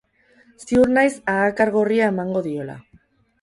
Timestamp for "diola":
2.49-2.79